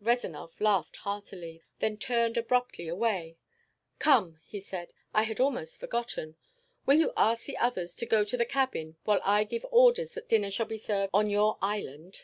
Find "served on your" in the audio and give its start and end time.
10.76-11.56